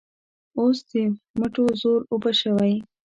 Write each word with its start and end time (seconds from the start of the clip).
اوس 0.59 0.77
د 0.89 0.91
مټو 1.39 1.65
زور 1.81 1.99
اوبه 2.11 2.31
شوی. 2.41 2.73